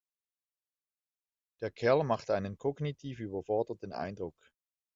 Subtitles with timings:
[1.61, 4.33] Der Kerl macht einen kognitiv überforderten Eindruck.